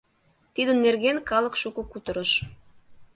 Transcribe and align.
Тидын 0.53 0.77
нерген 0.85 1.17
калык 1.29 1.55
шуко 1.61 1.81
кутырыш. 1.91 2.31